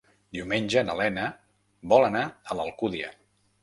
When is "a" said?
2.53-2.61